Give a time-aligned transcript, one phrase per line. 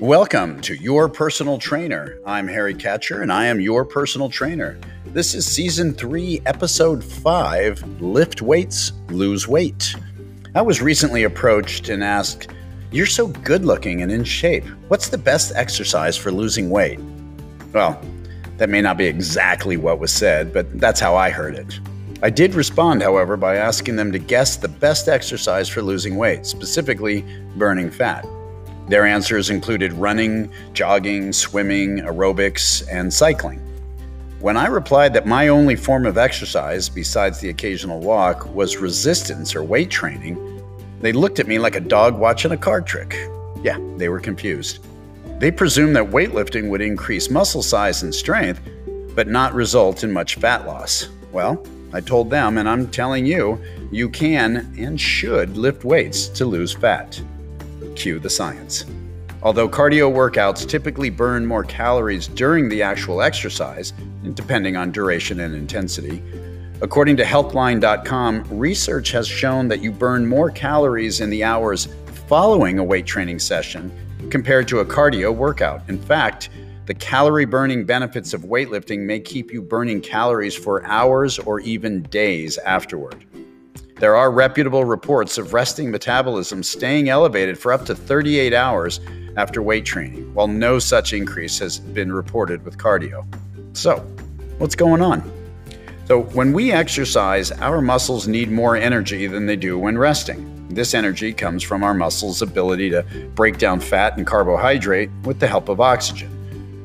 [0.00, 2.18] Welcome to Your Personal Trainer.
[2.26, 4.78] I'm Harry Catcher and I am your personal trainer.
[5.06, 9.94] This is season three, episode five Lift Weights, Lose Weight.
[10.54, 12.48] I was recently approached and asked,
[12.90, 14.66] You're so good looking and in shape.
[14.88, 17.00] What's the best exercise for losing weight?
[17.72, 17.98] Well,
[18.58, 21.80] that may not be exactly what was said, but that's how I heard it.
[22.22, 26.44] I did respond, however, by asking them to guess the best exercise for losing weight,
[26.44, 27.24] specifically
[27.56, 28.26] burning fat.
[28.88, 33.60] Their answers included running, jogging, swimming, aerobics, and cycling.
[34.40, 39.56] When I replied that my only form of exercise, besides the occasional walk, was resistance
[39.56, 40.62] or weight training,
[41.00, 43.16] they looked at me like a dog watching a card trick.
[43.62, 44.86] Yeah, they were confused.
[45.40, 48.60] They presumed that weightlifting would increase muscle size and strength,
[49.14, 51.08] but not result in much fat loss.
[51.32, 56.44] Well, I told them, and I'm telling you, you can and should lift weights to
[56.44, 57.20] lose fat.
[57.96, 58.84] Cue the science.
[59.42, 63.92] Although cardio workouts typically burn more calories during the actual exercise,
[64.34, 66.22] depending on duration and intensity,
[66.80, 71.88] according to Healthline.com, research has shown that you burn more calories in the hours
[72.28, 73.92] following a weight training session
[74.30, 75.88] compared to a cardio workout.
[75.88, 76.50] In fact,
[76.86, 82.02] the calorie burning benefits of weightlifting may keep you burning calories for hours or even
[82.02, 83.24] days afterward.
[83.98, 89.00] There are reputable reports of resting metabolism staying elevated for up to 38 hours
[89.38, 93.26] after weight training, while no such increase has been reported with cardio.
[93.72, 94.00] So,
[94.58, 95.22] what's going on?
[96.08, 100.66] So, when we exercise, our muscles need more energy than they do when resting.
[100.68, 103.02] This energy comes from our muscles' ability to
[103.34, 106.30] break down fat and carbohydrate with the help of oxygen.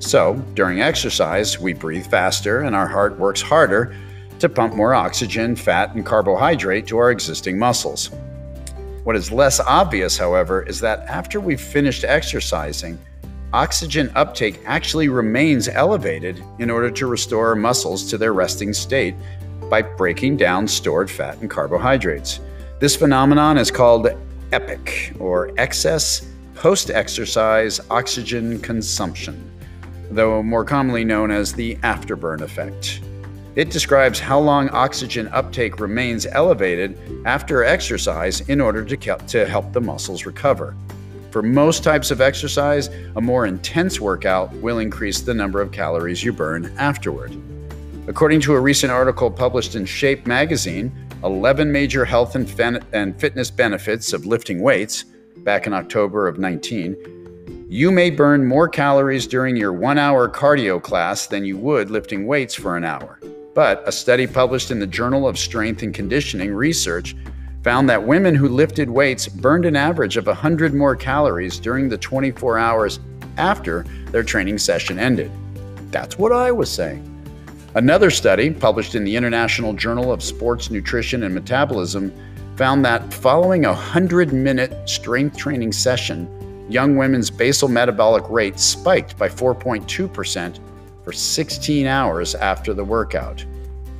[0.00, 3.94] So, during exercise, we breathe faster and our heart works harder
[4.38, 8.10] to pump more oxygen, fat, and carbohydrate to our existing muscles.
[9.04, 12.98] What is less obvious, however, is that after we've finished exercising,
[13.52, 19.14] oxygen uptake actually remains elevated in order to restore our muscles to their resting state
[19.70, 22.40] by breaking down stored fat and carbohydrates.
[22.80, 24.08] This phenomenon is called
[24.50, 29.52] EPOC, or excess post exercise oxygen consumption
[30.10, 33.00] though more commonly known as the afterburn effect.
[33.56, 39.72] It describes how long oxygen uptake remains elevated after exercise in order to, to help
[39.72, 40.76] the muscles recover.
[41.30, 46.22] For most types of exercise, a more intense workout will increase the number of calories
[46.22, 47.34] you burn afterward.
[48.06, 50.92] According to a recent article published in Shape magazine,
[51.24, 55.04] 11 major health and, and fitness benefits of lifting weights
[55.38, 56.94] back in October of 19
[57.68, 62.24] you may burn more calories during your one hour cardio class than you would lifting
[62.24, 63.18] weights for an hour.
[63.56, 67.16] But a study published in the Journal of Strength and Conditioning Research
[67.64, 71.96] found that women who lifted weights burned an average of 100 more calories during the
[71.96, 73.00] 24 hours
[73.38, 75.32] after their training session ended.
[75.90, 77.02] That's what I was saying.
[77.74, 82.12] Another study, published in the International Journal of Sports Nutrition and Metabolism,
[82.56, 86.28] found that following a 100 minute strength training session,
[86.68, 90.58] young women's basal metabolic rate spiked by 4.2%
[91.06, 93.44] for 16 hours after the workout.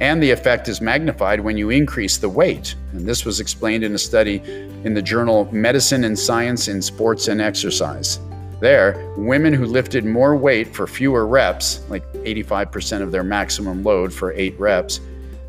[0.00, 2.74] And the effect is magnified when you increase the weight.
[2.92, 4.42] And this was explained in a study
[4.84, 8.20] in the journal Medicine and Science in Sports and Exercise.
[8.60, 14.12] There, women who lifted more weight for fewer reps, like 85% of their maximum load
[14.12, 15.00] for eight reps,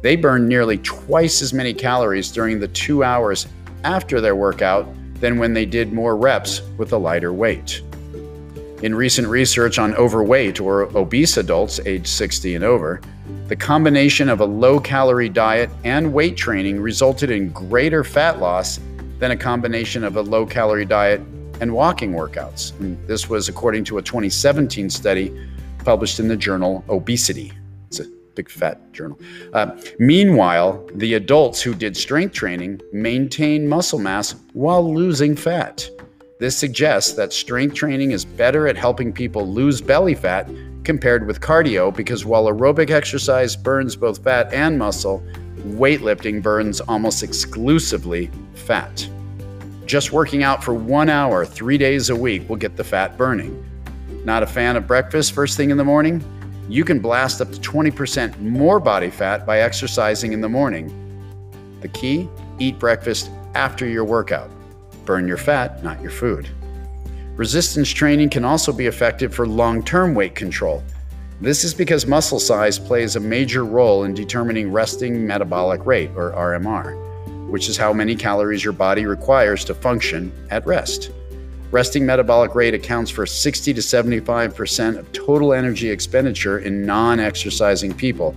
[0.02, 3.46] they burned nearly twice as many calories during the two hours
[3.84, 7.82] after their workout than when they did more reps with a lighter weight.
[8.82, 13.00] In recent research on overweight or obese adults aged 60 and over,
[13.48, 18.80] the combination of a low calorie diet and weight training resulted in greater fat loss
[19.20, 21.22] than a combination of a low calorie diet
[21.60, 22.72] and walking workouts.
[22.80, 25.32] And this was according to a 2017 study
[25.86, 27.54] published in the journal Obesity
[27.86, 29.20] It's a big fat journal.
[29.54, 35.88] Uh, meanwhile, the adults who did strength training maintained muscle mass while losing fat.
[36.42, 40.50] This suggests that strength training is better at helping people lose belly fat
[40.84, 45.24] compared with cardio because while aerobic exercise burns both fat and muscle,
[45.60, 49.08] weightlifting burns almost exclusively fat.
[49.86, 53.64] Just working out for one hour, three days a week will get the fat burning.
[54.26, 56.26] Not a fan of breakfast first thing in the morning?
[56.68, 60.90] you can blast up to 20% more body fat by exercising in the morning.
[61.82, 62.28] The key
[62.58, 64.50] eat breakfast after your workout.
[65.06, 66.50] Burn your fat, not your food.
[67.36, 70.84] Resistance training can also be effective for long term weight control.
[71.42, 76.34] This is because muscle size plays a major role in determining resting metabolic rate, or
[76.34, 81.10] RMR, which is how many calories your body requires to function at rest.
[81.72, 87.92] Resting metabolic rate accounts for 60 to 75% of total energy expenditure in non exercising
[87.92, 88.36] people,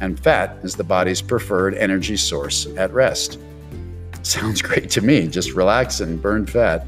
[0.00, 3.40] and fat is the body's preferred energy source at rest.
[4.24, 5.28] Sounds great to me.
[5.28, 6.86] Just relax and burn fat.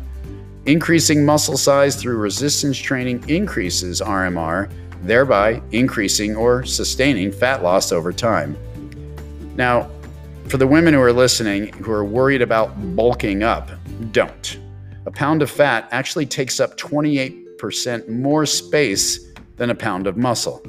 [0.64, 4.70] Increasing muscle size through resistance training increases RMR,
[5.02, 8.56] thereby increasing or sustaining fat loss over time.
[9.54, 9.90] Now,
[10.48, 13.70] for the women who are listening who are worried about bulking up,
[14.12, 14.58] don't
[15.04, 20.64] a pound of fat actually takes up 28% more space than a pound of muscle.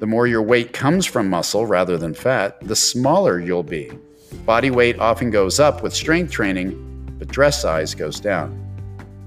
[0.00, 3.92] The more your weight comes from muscle rather than fat, the smaller you'll be.
[4.44, 8.58] Body weight often goes up with strength training, but dress size goes down.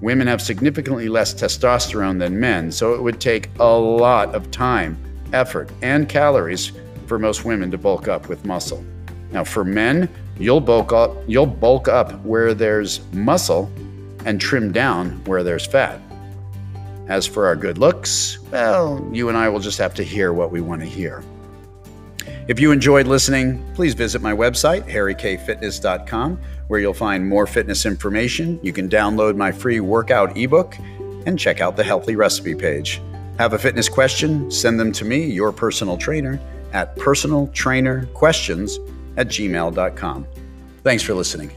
[0.02, 4.98] Women have significantly less testosterone than men, so it would take a lot of time,
[5.32, 6.74] effort, and calories
[7.08, 8.84] for most women to bulk up with muscle.
[9.32, 13.72] Now, for men, you'll bulk up, you'll bulk up where there's muscle
[14.26, 16.02] and trim down where there's fat.
[17.08, 20.52] As for our good looks, well, you and I will just have to hear what
[20.52, 21.24] we want to hear.
[22.48, 28.60] If you enjoyed listening, please visit my website, harrykfitness.com, where you'll find more fitness information.
[28.62, 30.78] You can download my free workout ebook
[31.26, 33.02] and check out the healthy recipe page.
[33.40, 34.52] Have a fitness question?
[34.52, 36.40] Send them to me, your personal trainer,
[36.72, 40.28] at personaltrainerquestions at gmail.com.
[40.84, 41.52] Thanks for listening.